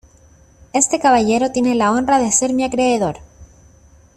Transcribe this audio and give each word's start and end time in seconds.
este 0.73 0.99
caballero 0.99 1.51
tiene 1.51 1.75
la 1.75 1.91
honra 1.91 2.17
de 2.17 2.31
ser 2.31 2.53
mi 2.53 2.63
acreedor. 2.63 3.19